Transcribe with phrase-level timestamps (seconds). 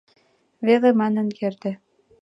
[0.67, 1.71] —веле манын керте.